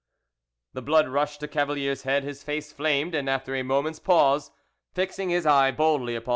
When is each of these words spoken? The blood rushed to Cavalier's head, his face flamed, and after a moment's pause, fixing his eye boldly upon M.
The 0.73 0.81
blood 0.81 1.09
rushed 1.09 1.41
to 1.41 1.47
Cavalier's 1.47 2.01
head, 2.01 2.23
his 2.23 2.41
face 2.41 2.73
flamed, 2.73 3.13
and 3.13 3.29
after 3.29 3.53
a 3.55 3.61
moment's 3.61 3.99
pause, 3.99 4.49
fixing 4.95 5.29
his 5.29 5.45
eye 5.45 5.69
boldly 5.69 6.15
upon 6.15 6.29
M. 6.29 6.29